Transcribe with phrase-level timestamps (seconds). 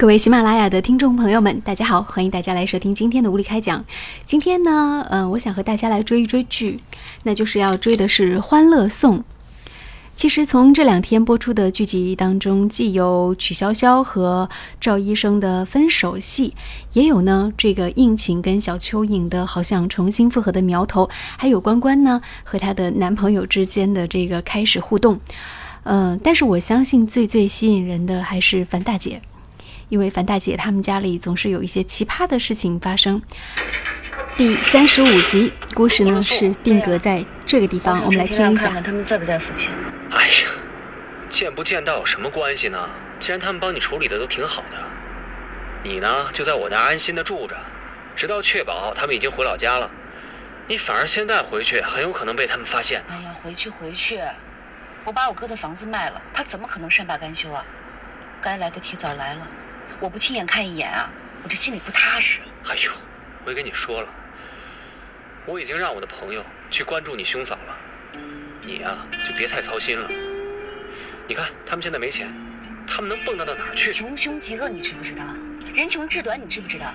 [0.00, 3.84] 各位喜马拉雅的听众朋友们，大家好，欢迎大家来收听今天的无理开讲。
[4.24, 6.78] 今天呢，嗯，我想和大家来追一追剧，
[7.24, 9.18] 那就是要追的是《欢乐颂》。
[10.14, 14.48] 其实从这两天播出的剧集当中，既有曲筱绡和
[14.80, 16.54] 赵医生的分手戏，
[16.94, 25.20] 也有呢这个应勤跟小蚯蚓的好像重新复合的苗头，还有关关呢和她的男朋友之间的这个开始互动。
[25.82, 29.20] 嗯，但是我相信最最吸引人的还是樊大姐。
[29.90, 33.20] 因为樊大姐他们家里总是有一些奇葩的事情发生。
[34.36, 38.62] 第三十五集故事呢是定格在这个地方，我们来听一下。
[38.62, 39.70] 看看他们在不在附近。
[40.10, 40.32] 哎呀，
[41.28, 42.88] 见不见到有什么关系呢？
[43.18, 44.78] 既然他们帮你处理的都挺好的，
[45.82, 47.56] 你呢就在我那安心的住着，
[48.14, 49.90] 直到确保他们已经回老家了。
[50.68, 53.02] 你反而现在回去，很有可能被他们发现。
[53.08, 54.20] 哎呀，回去回去，
[55.04, 57.66] 我把我哥的房子卖了，他怎么可能善罢甘休啊？
[58.40, 59.46] 该来的提早来了。
[60.00, 61.10] 我不亲眼看一眼啊，
[61.42, 62.40] 我这心里不踏实。
[62.64, 62.90] 哎呦，
[63.44, 64.08] 我也跟你说了，
[65.44, 67.76] 我已经让我的朋友去关注你兄嫂了，
[68.64, 70.08] 你呀就别太操心了。
[71.28, 72.32] 你看他们现在没钱，
[72.86, 73.92] 他们能蹦跶到哪儿去？
[73.92, 75.22] 穷凶极恶，你知不知道？
[75.74, 76.86] 人穷志短，你知不知道？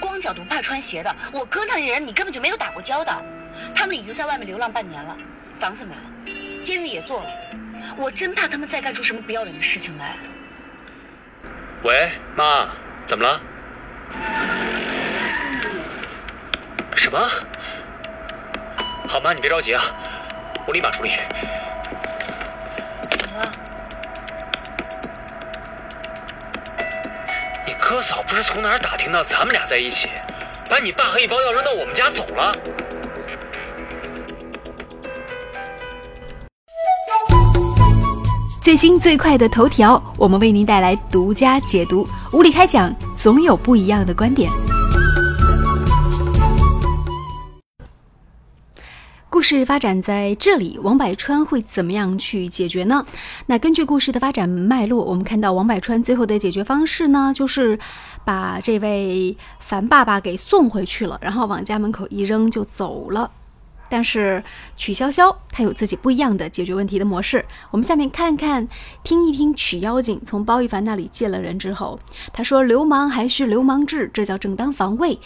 [0.00, 3.22] 光脚不怕穿鞋的，我哥那人你根本就没有打过交道。
[3.74, 5.16] 他们已经在外面流浪半年了，
[5.58, 7.30] 房子没了，监狱也做了，
[7.96, 10.16] 我真怕他们再干出什么不要脸的事情来。
[11.82, 12.68] 喂，妈，
[13.06, 13.40] 怎么了？
[16.94, 17.18] 什么？
[19.08, 19.82] 好，妈，你别着急啊，
[20.66, 21.12] 我立马处理。
[23.08, 23.50] 怎么了？
[27.66, 30.10] 你哥嫂不是从哪儿打听到咱们俩在一起，
[30.68, 32.54] 把你爸和一包药扔到我们家走了？
[38.66, 42.04] 最新最快的头条，我们为您带来独家解读。
[42.32, 44.50] 无理开讲，总有不一样的观点。
[49.30, 53.06] 故事发展在这里，王百川会怎么样去解决呢？
[53.46, 57.78] 那根据故事的发展脉络，我们看到王百川最后的解决方式呢，就是
[58.24, 63.30] 把这位樊爸爸给送回去了，然后往家门口一扔就走了。
[63.88, 64.42] 但是
[64.76, 67.44] 曲筱绡她有自己不一样的解决问题的模式。
[67.70, 68.66] 我们下面看看，
[69.02, 71.98] 听一听曲妖精从包奕凡那里借了人之后，
[72.32, 75.18] 他说：“流氓还需流氓治，这叫正当防卫。”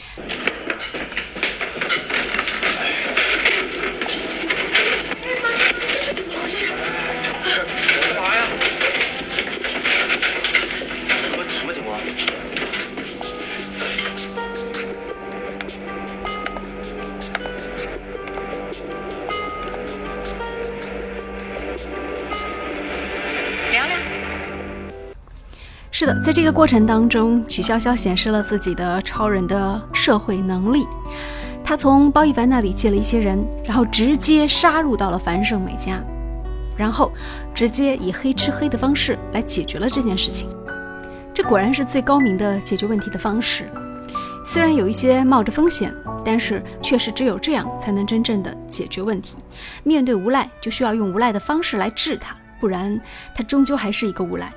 [26.00, 30.86] 是的，在这个过程当中，曲筱绡显示了自己的超人的社会能力。
[31.62, 36.02] 他从包奕凡那里借了一些人，然后直接杀入到了樊胜美家，
[36.74, 37.12] 然后
[37.54, 40.48] 直接以黑吃黑的方式来解决了这件事情。
[41.34, 43.66] 这果然是最高明的解决问题的方式。
[44.42, 45.94] 虽然有一些冒着风险，
[46.24, 49.36] 但是确实只有这样才能真正的解决问题。
[49.82, 52.98] 面对无赖，就需要用无赖的方式来治他，不然
[53.34, 54.50] 他终究还是一个无赖。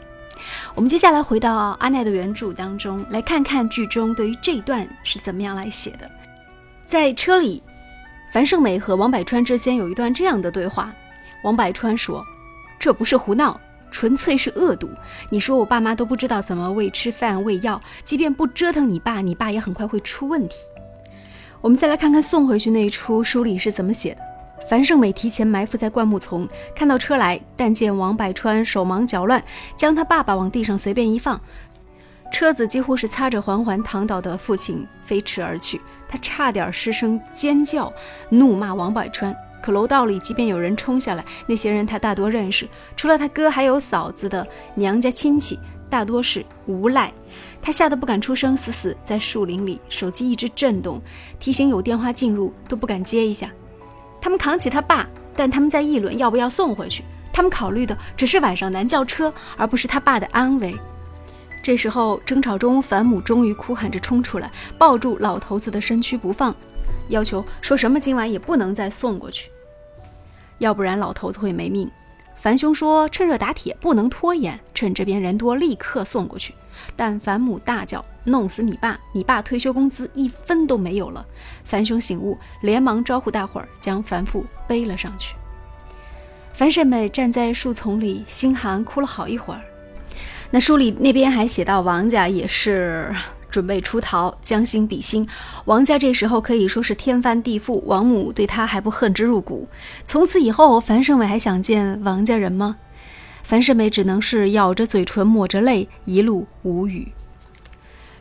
[0.76, 6.10] 我们接下来回到阿奈的原著当中，来看看剧中对于这一段是怎么样来写的。
[6.88, 7.62] 在车里，
[8.32, 10.94] 樊胜美和王百川之间有一段这样的对话：
[11.44, 12.24] 王百川说
[12.80, 13.60] ：“这不是胡闹，
[13.92, 14.90] 纯粹是恶毒。
[15.30, 20.56] 你说我爸妈都不知道怎么喂吃饭、喂药，即便不折腾你爸，你爸也很快会出问题。”
[21.62, 24.33] 我们再来看看送回去那一出，书里是怎么写的。
[24.70, 29.44] 樊胜美提前埋伏在灌木丛，看到车来，但见王百川手忙脚乱，
[29.76, 31.40] 将他爸爸往地上随便一放，
[32.32, 35.80] 车子几乎是擦着缓缓躺倒的父亲飞驰而去。
[36.08, 37.92] 他差点失声尖叫，
[38.30, 39.36] 怒骂王百川。
[39.62, 45.58] 可楼道里即便有人冲下来，那些人他大多认识，除了他哥还有嫂子的娘家亲戚，
[45.90, 47.12] 大多是无赖。
[47.62, 51.02] 他吓得不敢出声，死死在树林里，手机一直震动，
[51.40, 53.50] 提醒有电话进入都不敢接一下。
[54.24, 55.06] 他们扛起他爸，
[55.36, 57.04] 但他们在议论要不要送回去。
[57.34, 60.74] 他们考虑的只是晚上难叫车，而不是他爸的安危。
[61.62, 66.56] 这时候争吵中，樊母终于哭喊着冲出来，抱住老头子的身躯不放，
[67.10, 69.52] 要求说什么今晚也不能再送过去，
[70.60, 71.92] 要不然老头子会没命。
[72.38, 76.56] 樊兄说趁热打铁，不能拖延，趁这边人多立刻送过去。
[76.96, 78.04] 但樊母大叫。
[78.24, 79.00] 弄死你爸！
[79.12, 81.26] 你爸退休工资一分都没有了。
[81.64, 85.36] 樊兄醒悟，连忙招呼大伙儿将樊父背了上去。
[86.54, 89.62] 樊胜美站在树丛里，心寒，哭了好一会儿。
[90.52, 93.14] 那书里那边还写到，王家也是
[93.50, 95.28] 准备出逃，将心比心。
[95.66, 99.68] 王家这时候可以说是天翻地覆，王母对他还不恨之入骨。
[100.06, 102.78] 从此以后，樊胜美还想见王家人吗？
[103.44, 107.12] 樊胜美只能是咬着嘴唇，抹着泪，一路无语。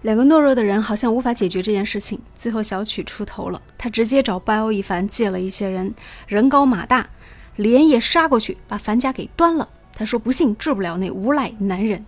[0.03, 2.21] 两个懦弱的人好像无法解决这件事情。
[2.35, 5.95] 最后，小曲出头了，他直接找包一凡借了一些人，
[6.27, 7.09] 人高马大，
[7.57, 9.69] 连夜杀过去，把樊家给端了。
[9.95, 12.05] 他说：“不信治不了那无赖男人。”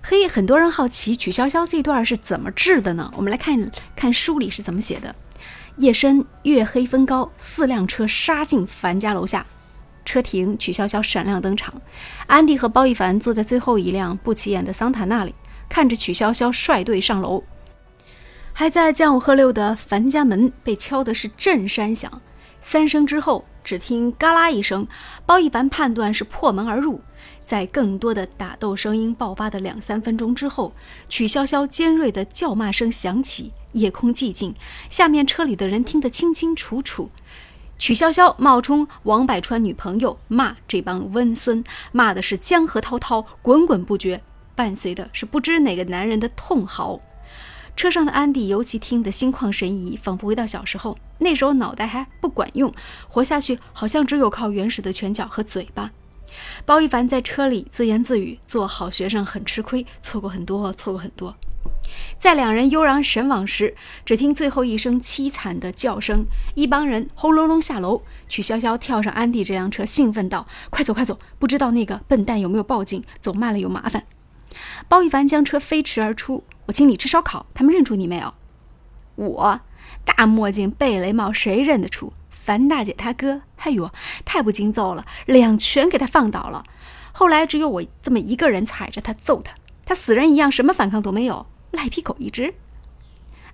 [0.00, 3.12] 嘿，很多人好奇曲潇潇这段是怎么治的呢？
[3.16, 5.14] 我们来看看书里是怎么写的：
[5.76, 9.44] 夜深月黑风高，四辆车杀进樊家楼下，
[10.04, 11.74] 车停，曲潇潇闪亮登场。
[12.26, 15.34] 安迪和包奕凡坐在最后一辆不起眼的桑塔纳里。
[15.68, 17.44] 看着曲潇潇率队上楼，
[18.52, 22.20] 还在将五喝六的樊家门被敲的是震山响，
[22.60, 24.86] 三声之后，只听嘎啦一声，
[25.24, 27.00] 包一凡判断是破门而入。
[27.46, 30.74] 在更多的打斗声音爆发的两三分钟之后，
[31.08, 34.54] 曲潇潇尖锐的叫骂声响起，夜空寂静，
[34.90, 37.10] 下面车里的人听得清清楚楚。
[37.78, 41.62] 曲潇潇冒充王百川女朋友骂这帮温孙，
[41.92, 44.20] 骂的是江河滔滔，滚滚不绝。
[44.58, 47.00] 伴随的是不知哪个男人的痛嚎，
[47.76, 50.98] 车上的安迪尤其听得心旷神怡，仿佛回到小时候。
[51.18, 52.74] 那时候脑袋还不管用，
[53.08, 55.92] 活下去好像只有靠原始的拳脚和嘴巴。
[56.66, 61.36] 包一凡在车里自言自语：“做好学生很吃亏，错过很多，错过很多。”
[62.18, 66.24] 在两人悠然神往时，只听最后一声凄惨的叫声，
[66.56, 68.02] 一帮人轰隆隆下楼。
[68.28, 71.16] 曲潇潇跳上安迪这辆车，兴奋道：“快走，快走！
[71.38, 74.02] 不知道那个笨蛋有没有报警，走慢了有麻烦。”
[74.88, 76.44] 包一凡将车飞驰而出。
[76.66, 78.34] 我请你吃烧烤，他们认出你没有？
[79.16, 79.60] 我
[80.04, 82.12] 大墨镜、贝雷帽，谁认得出？
[82.30, 83.90] 樊大姐她哥，哎呦，
[84.24, 86.64] 太不经揍了，两拳给他放倒了。
[87.12, 92.54] 后来只有我这么一个人踩着他揍他，他死人一样，什么反抗都没有，赖皮狗一只。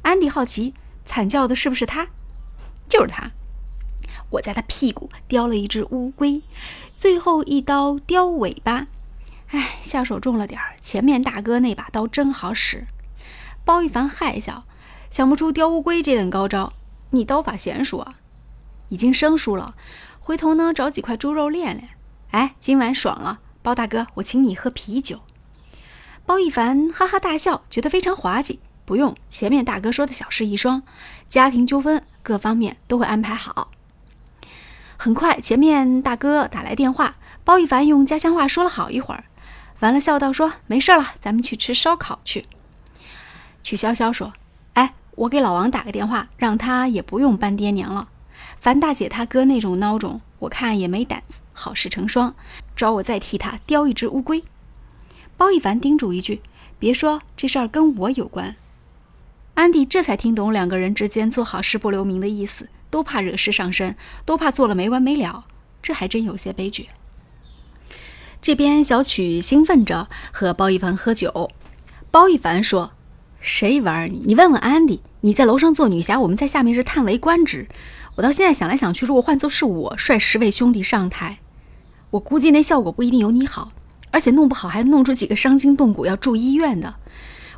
[0.03, 0.75] 安迪好奇，
[1.05, 2.09] 惨叫的是不是他？
[2.89, 3.31] 就是他。
[4.31, 6.43] 我在他屁股叼了一只乌龟，
[6.95, 8.87] 最后一刀叼尾巴。
[9.55, 10.75] 哎，下手重了点儿。
[10.83, 12.89] 前面大哥那把刀真好使。
[13.65, 14.65] 包一凡害笑，
[15.13, 16.73] 想不出雕乌龟这等高招。
[17.11, 18.17] 你刀法娴熟啊？
[18.89, 19.77] 已经生疏了。
[20.19, 21.91] 回头呢，找几块猪肉练练。
[22.33, 25.21] 哎，今晚爽了，包大哥，我请你喝啤酒。
[26.27, 28.59] 包一凡哈哈大笑，觉得非常滑稽。
[28.85, 30.83] 不用，前面大哥说的小事一桩，
[31.29, 33.71] 家庭纠纷各方面都会安排好。
[34.97, 37.15] 很快，前面大哥打来电话，
[37.45, 39.25] 包一凡用家乡话说了好一会儿。
[39.81, 42.47] 完了，笑道：“说没事了，咱们去吃烧烤去。”
[43.63, 44.33] 曲潇潇说
[44.75, 48.09] ：“哎，我给老王打个电话，让他也不用搬爹娘了。
[48.61, 51.41] 樊大姐他哥那种孬种，我看也没胆子。
[51.53, 52.35] 好事成双，
[52.75, 54.43] 找我再替他叼一只乌龟。”
[55.37, 56.41] 包一凡叮嘱一句
[56.79, 58.57] ：“别说这事儿跟我有关。”
[59.55, 65.45] 安迪这才听懂两个人之间做好事不留名的意思，都怕惹事上身，都怕做了没完没了。
[65.83, 66.89] 这还真有些悲剧。
[68.45, 71.51] 这边小曲兴奋着和包一凡喝酒，
[72.11, 72.93] 包一凡说
[73.41, 74.23] ：“谁玩你？
[74.27, 75.01] 你问问安迪。
[75.23, 77.67] 你在楼上做女侠，我们在下面是叹为观止。
[78.17, 81.39] 我到现在想来想去，如果换做是我率十位兄弟上台，
[82.11, 83.73] 我估计那效果不一定有你好，
[84.11, 86.97] 而且弄不好还弄出几个伤筋动骨要住医院的。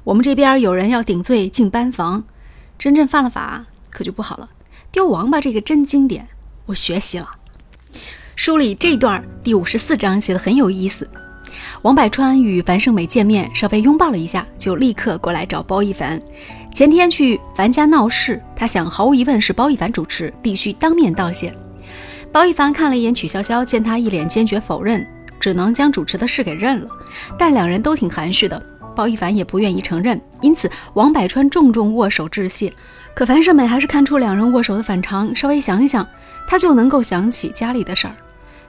[0.04, 2.22] 我们这边有人要顶罪进班房，
[2.78, 4.50] 真正犯了法可就不好了。
[4.92, 6.28] 丢王八这个真经典，
[6.66, 7.38] 我学习了。”
[8.36, 11.08] 书里这段第五十四章写的很有意思。
[11.80, 16.20] 王百川与樊胜美见面，稍微拥抱了一下，就立刻过来找包奕凡。
[16.72, 21.52] 前天去樊家闹事，他想毫无疑问是包奕凡主持，必须当面道谢。
[22.30, 25.04] 包奕凡看了一眼曲潇潇，见他一脸坚决否认，
[25.40, 26.88] 只能将主持的事给认了。
[27.38, 28.62] 但两人都挺含蓄的，
[28.94, 32.70] 包奕凡也不愿意承认，因此王百川重重握手致谢。
[33.14, 36.06] 可樊胜美还是看出两人握手的反常，稍微想一想，
[36.46, 38.14] 他就能够想起家里的事儿。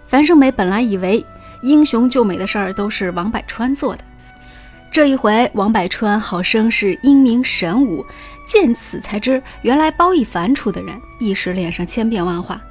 [0.08, 1.24] 樊胜美本来以为
[1.62, 4.04] 英雄救美的事儿都是王百川做的，
[4.92, 8.06] 这一回王百川好生是英明神武，
[8.48, 12.62] 见此才知原来包奕凡出的人，一时脸上千变万化。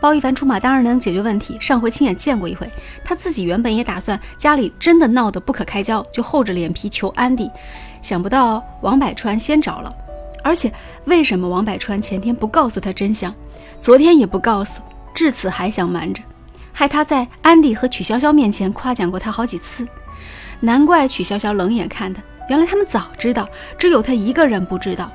[0.00, 2.70] 包奕凡出马当然能解决问题，上回亲眼见过一回，
[3.04, 7.50] 他自己原本也打算家里真的闹得不可开交，就厚着脸皮求安迪，
[8.00, 9.92] 想不到王百川先着了，
[10.44, 10.72] 而且
[11.06, 13.34] 为什么王百川前天不告诉他真相，
[13.80, 14.80] 昨天也不告诉，
[15.12, 16.22] 至此还想瞒着？
[16.76, 19.86] 害他在安迪和曲潇潇面前夸奖过他好几次，
[20.58, 22.20] 难怪曲潇潇冷眼看他。
[22.50, 25.10] 原来他们早知道，只有他一个人不知道。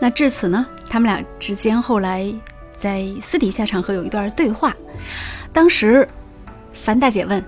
[0.00, 0.66] 那至此呢？
[0.90, 2.30] 他们俩之间后来
[2.76, 4.74] 在私底下场合有一段对话。
[5.52, 6.06] 当时
[6.72, 7.42] 樊大姐问：“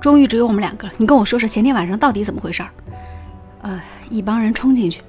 [0.00, 0.88] 终于只有我们两个。
[0.98, 2.68] 你跟我说说前天晚上到底怎么回事儿？
[3.62, 5.02] 呃，一帮人冲进去，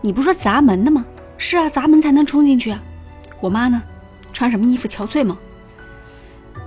[0.00, 1.06] 你不说砸门的吗？
[1.38, 2.82] 是啊，砸门才能冲进去啊。
[3.40, 3.80] 我妈呢？
[4.32, 5.38] 穿什么衣服憔悴吗？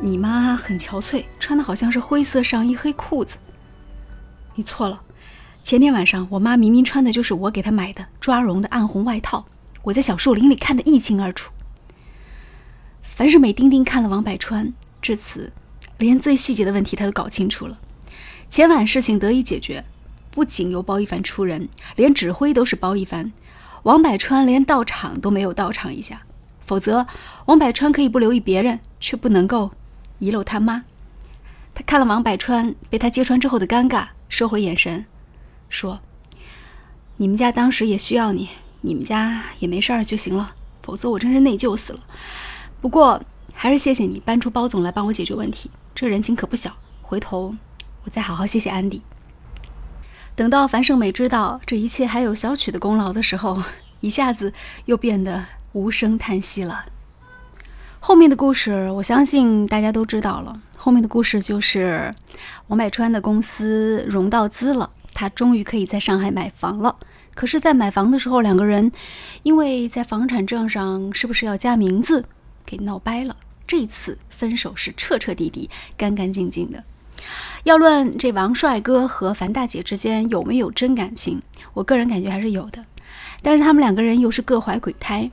[0.02, 3.38] 你妈很憔悴，穿的好像是灰色上衣、黑裤子。
[4.56, 5.02] 你错了，
[5.62, 9.46] 前天晚上我妈明明穿的就是我给她买的抓绒的暗红外套，
[9.84, 11.52] 我在小树林里看得一清二楚。
[13.04, 15.52] 樊胜美定定看了王百川，至此，
[15.98, 17.78] 连最细节的问题他都搞清楚了。
[18.50, 19.84] 前晚事情得以解决，
[20.32, 23.34] 不仅由包一凡出人，连指挥都是包一凡，
[23.84, 26.22] 王百川连到场都没有到场一下，
[26.66, 27.06] 否则
[27.48, 29.72] 王百川可以不留意别人，却不能够。
[30.20, 30.84] 遗漏他妈，
[31.74, 35.06] 他看了王百川被他揭穿之后的尴尬，收回眼神，
[35.70, 36.00] 说
[37.18, 38.50] ：“你们家当时也需要你，
[38.82, 42.00] 你们家也没事儿就行了，否则我真是内疚死了。
[42.82, 43.22] 不过
[43.54, 46.76] 还是谢谢你搬出包总来帮我解决问题，这人情可不小。
[47.02, 47.56] 回头
[48.04, 49.02] 我再好好谢谢安迪。”
[50.36, 53.62] 等到樊胜美知道这一切还有小曲的功劳的时候，
[54.00, 54.54] 一下子
[54.86, 56.86] 又变得无声叹息了。
[58.02, 60.60] 后面的故事，我相信大家都知道了。
[60.78, 62.12] 后面的故事就是，
[62.68, 66.96] 王百川的公司融到资了，他终于可以在上海买房了。
[67.36, 68.92] 可是，在买房的时候，两个人
[69.44, 72.24] 因为在房产证上是不是要加名字，
[72.66, 73.36] 给闹掰了。
[73.68, 76.84] 这次分手是彻彻底底、干干净净的。
[77.66, 81.42] 要论这王帅哥和樊大姐之间有没有真感情，
[81.74, 82.84] 我个人感觉还是有的。
[83.42, 85.30] 但是他们两个人又是各怀鬼胎。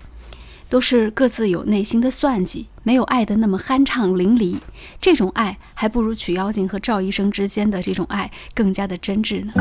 [0.68, 4.58] 都是各自有内心的算计，没有爱的那么酣畅淋漓。
[5.00, 9.52] 这种爱还不如曲妖精和赵医生之间的这种爱更加的真挚呢。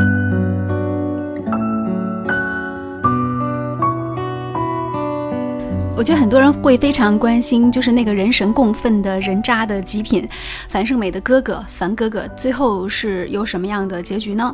[5.98, 10.28] 我觉得很多人会非常关心，就是那个人神共愤的人渣的极品
[10.68, 14.54] 樊胜美的哥哥樊哥哥，最后是有什么样的结局呢？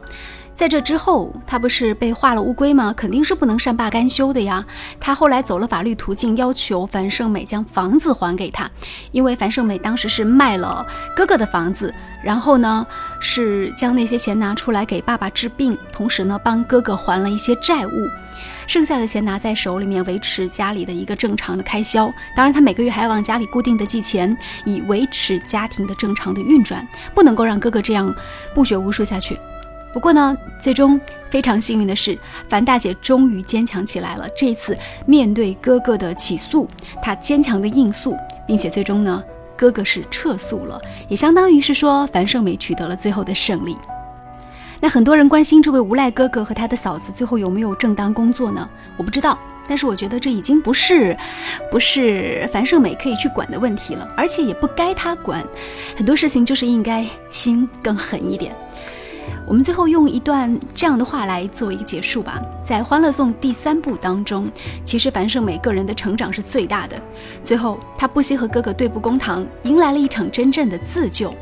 [0.53, 2.93] 在这之后，他不是被画了乌龟吗？
[2.95, 4.63] 肯定是不能善罢甘休的呀。
[4.99, 8.69] 他后来走了法律途径，要求樊胜美将房子还给他，
[9.11, 11.91] 因为樊胜美当时是卖了哥哥的房子，
[12.23, 12.85] 然后呢
[13.19, 17.91] 是将那些钱拿出来给爸爸治病，同时呢帮哥哥还了一些债务，
[18.67, 22.05] 剩下的钱拿在手里面维持家里的一个正常的开销。
[22.35, 28.13] 当然，他每个月还要往家里固定的寄钱，以维持家庭的正常的运转，不能够让哥哥这样
[28.53, 29.39] 不学无术下去。
[29.93, 32.17] 不过呢，最终非常幸运的是，
[32.47, 34.27] 樊大姐终于坚强起来了。
[34.35, 36.67] 这一次面对哥哥的起诉，
[37.01, 38.15] 她坚强的应诉，
[38.47, 39.21] 并且最终呢，
[39.57, 40.79] 哥哥是撤诉了，
[41.09, 43.75] 也相当于是说樊胜美取得了最后的胜利。
[44.79, 48.67] 那很多人关心这位无赖哥哥和他的嫂子最后有没有正当工作呢？
[48.97, 51.15] 我不知道，但是我觉得这已经不是，
[51.69, 55.45] 不是樊胜美可以去管的问题了，而且也不该他管。
[55.97, 58.55] 很多事情就是应该心更狠一点。
[59.47, 62.41] 我们最后用一段这样的话来做一个结束吧。
[62.65, 64.49] 在《欢乐颂》第三部当中，
[64.85, 66.95] 其实樊胜美个人的成长是最大的。
[67.43, 71.33] 最后，她不惜和哥哥对簿公堂，迎来了一场真正的自救。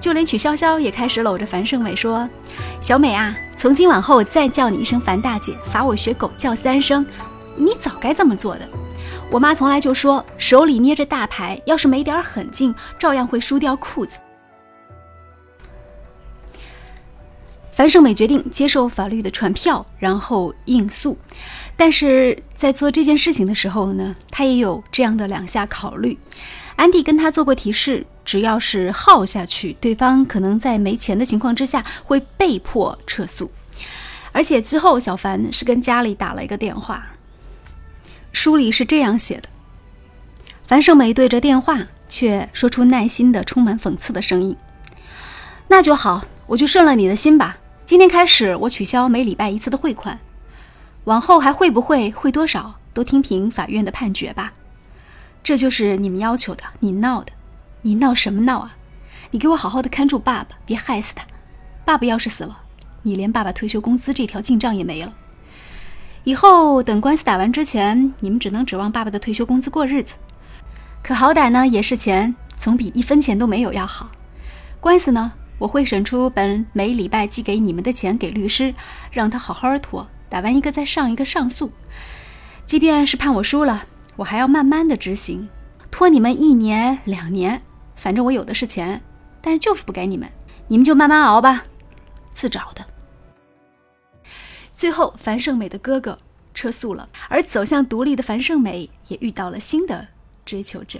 [0.00, 2.28] 就连曲筱绡也开始搂着樊胜美说
[2.80, 7.06] ：“小美啊，从今往后再叫你一声樊大姐，罚我学狗叫三声，
[7.56, 8.68] 你早该这么做的。
[9.30, 14.18] 我妈从来就说，手里捏着大牌，要是没点狠劲，照样会输掉裤子。”
[17.74, 21.18] 樊胜美决定接受法律的传票，然后应诉。
[21.76, 26.16] 但是在做这件事情的时候呢，他也有这样的两下考虑。
[26.76, 33.50] 安迪跟他做过提示，只要是耗下去，对方可能在没钱的情况之下会被迫撤诉。
[34.30, 37.04] 而且之后，小樊是跟家里打了一个电话，
[38.32, 39.48] 书里是这样写的：
[40.66, 44.56] 樊胜美对着电话，却说出耐心的、充满讽刺的声音
[45.68, 50.18] ：“那就好，我就顺了你的心吧。”今天开始，我取消每礼拜一次的汇款，
[51.04, 54.54] 往后还会不会汇多少，都听凭法院的判决吧。
[55.42, 57.32] 这就是你们要求的，你闹的，
[57.82, 58.74] 你闹什么闹啊？
[59.32, 61.26] 你给我好好的看住爸爸，别害死他。
[61.84, 62.58] 爸爸要是死了，
[63.02, 65.12] 你连爸爸退休工资这条进账也没了。
[66.24, 70.16] 以后等官司打完之前，你们只能指望爸爸的退休工资过日子。
[71.02, 74.08] 可好歹呢，也是钱，总比一分钱都没有要好。
[74.80, 75.34] 官司呢？
[75.58, 78.74] 我会省出本每礼拜寄给你们的钱给律师，
[79.10, 81.70] 让他好好拖，打完一个再上一个上诉。
[82.66, 85.48] 即便是判我输了，我还要慢慢的执行，
[85.90, 87.62] 拖你们一年两年，
[87.94, 89.00] 反正我有的是钱，
[89.40, 90.28] 但是就是不给你们，
[90.68, 91.64] 你们就慢慢熬吧，
[92.32, 92.84] 自找的。
[94.74, 96.18] 最后，樊胜美的哥哥
[96.52, 100.08] 撤诉了，而走向独立的樊胜美也遇到了新的
[100.44, 100.98] 追求者。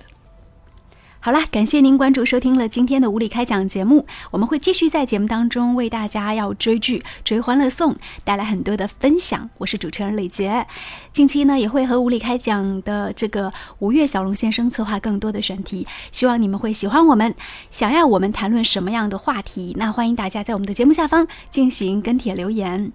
[1.25, 9.49] 好啦，感谢您关注收听了今天的无理开讲节目，我们会继续在节目当中为大家要追剧、追欢乐颂，带来很多的分享。
[9.57, 10.67] 我是主持人李杰，
[11.13, 17.35] 近期呢也会和无理开讲的这个吴越小龙先生策划更多的选题，希望你们会喜欢我们。
[17.71, 22.93] 想要我们谈论什么样的话题，那欢迎大家在我们的节目下方进行跟帖留言。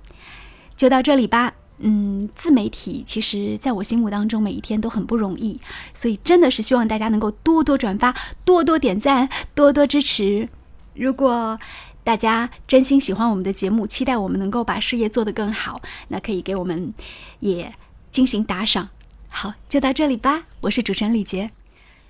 [0.77, 1.58] 就到这里吧。
[1.79, 5.59] 嗯，自媒体其实在我心目当中每一天都很不容易，
[5.93, 10.49] 所以真的是希望大家能够多多转发、多多点赞、多多支持。
[10.93, 11.57] 如果
[12.03, 16.93] 大家真心喜欢我们的节目，期待我们能够把事业做得更好，那可以给我们
[17.39, 17.73] 也
[18.11, 18.89] 进行打赏。
[19.29, 20.43] 好，就到这里吧。
[20.61, 21.51] 我是主持人李杰，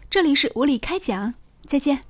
[0.10, 1.36] 这里是无理开讲，
[1.68, 2.09] 再见。